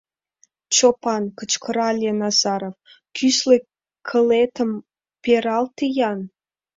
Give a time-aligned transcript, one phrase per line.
[0.75, 2.75] —Чопан,— кычкырале Назаров,—
[3.15, 3.57] кӱсле
[4.07, 4.71] кылетым
[5.23, 6.19] пералте-ян.